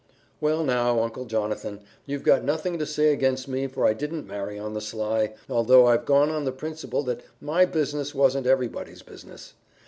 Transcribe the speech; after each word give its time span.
"Well, 0.39 0.63
now, 0.63 0.99
Uncle 1.03 1.25
Jonathan, 1.25 1.81
you've 2.07 2.23
got 2.23 2.43
nothing 2.43 2.79
to 2.79 2.87
say 2.87 3.13
against 3.13 3.47
me 3.47 3.67
for 3.67 3.85
I 3.85 3.93
didn't 3.93 4.25
marry 4.25 4.57
on 4.57 4.73
the 4.73 4.81
sly, 4.81 5.35
although 5.47 5.85
I've 5.85 6.05
gone 6.05 6.31
on 6.31 6.43
the 6.43 6.51
principle 6.51 7.03
that 7.03 7.21
my 7.39 7.65
business 7.65 8.15
wasn't 8.15 8.47
everybody's 8.47 9.03
business. 9.03 9.53